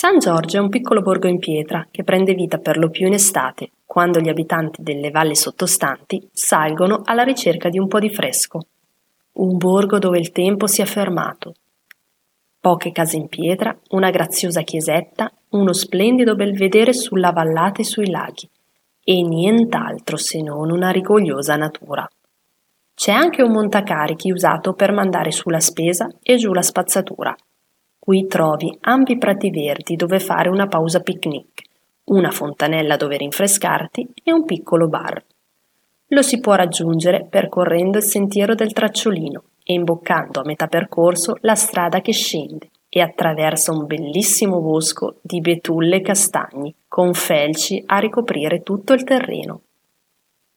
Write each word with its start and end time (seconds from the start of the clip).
San 0.00 0.20
Giorgio 0.20 0.58
è 0.58 0.60
un 0.60 0.68
piccolo 0.68 1.02
borgo 1.02 1.26
in 1.26 1.40
pietra 1.40 1.88
che 1.90 2.04
prende 2.04 2.32
vita 2.32 2.58
per 2.58 2.78
lo 2.78 2.88
più 2.88 3.08
in 3.08 3.14
estate, 3.14 3.72
quando 3.84 4.20
gli 4.20 4.28
abitanti 4.28 4.80
delle 4.80 5.10
valli 5.10 5.34
sottostanti 5.34 6.28
salgono 6.30 7.00
alla 7.04 7.24
ricerca 7.24 7.68
di 7.68 7.80
un 7.80 7.88
po' 7.88 7.98
di 7.98 8.08
fresco. 8.08 8.60
Un 9.32 9.56
borgo 9.56 9.98
dove 9.98 10.20
il 10.20 10.30
tempo 10.30 10.68
si 10.68 10.82
è 10.82 10.84
fermato. 10.84 11.54
Poche 12.60 12.92
case 12.92 13.16
in 13.16 13.26
pietra, 13.26 13.76
una 13.88 14.10
graziosa 14.10 14.62
chiesetta, 14.62 15.32
uno 15.48 15.72
splendido 15.72 16.36
belvedere 16.36 16.92
sulla 16.92 17.32
vallata 17.32 17.80
e 17.80 17.84
sui 17.84 18.08
laghi, 18.08 18.48
e 19.02 19.22
nient'altro 19.22 20.16
se 20.16 20.40
non 20.40 20.70
una 20.70 20.90
rigogliosa 20.90 21.56
natura. 21.56 22.08
C'è 22.94 23.10
anche 23.10 23.42
un 23.42 23.50
montacarichi 23.50 24.30
usato 24.30 24.74
per 24.74 24.92
mandare 24.92 25.32
su 25.32 25.50
la 25.50 25.58
spesa 25.58 26.08
e 26.22 26.36
giù 26.36 26.52
la 26.52 26.62
spazzatura 26.62 27.36
Qui 28.08 28.26
trovi 28.26 28.74
ampi 28.84 29.18
prati 29.18 29.50
verdi 29.50 29.94
dove 29.94 30.18
fare 30.18 30.48
una 30.48 30.66
pausa 30.66 31.00
picnic, 31.00 31.60
una 32.04 32.30
fontanella 32.30 32.96
dove 32.96 33.18
rinfrescarti 33.18 34.08
e 34.24 34.32
un 34.32 34.46
piccolo 34.46 34.88
bar. 34.88 35.22
Lo 36.06 36.22
si 36.22 36.40
può 36.40 36.54
raggiungere 36.54 37.26
percorrendo 37.28 37.98
il 37.98 38.04
sentiero 38.04 38.54
del 38.54 38.72
tracciolino 38.72 39.42
e 39.62 39.74
imboccando 39.74 40.40
a 40.40 40.44
metà 40.46 40.68
percorso 40.68 41.36
la 41.42 41.54
strada 41.54 42.00
che 42.00 42.12
scende 42.12 42.70
e 42.88 43.02
attraversa 43.02 43.72
un 43.72 43.84
bellissimo 43.84 44.58
bosco 44.58 45.16
di 45.20 45.42
betulle 45.42 45.96
e 45.96 46.00
castagni, 46.00 46.74
con 46.88 47.12
felci 47.12 47.82
a 47.84 47.98
ricoprire 47.98 48.62
tutto 48.62 48.94
il 48.94 49.04
terreno. 49.04 49.64